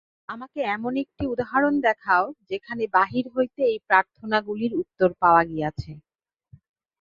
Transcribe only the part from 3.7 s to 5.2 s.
এই প্রার্থনাগুলির উত্তর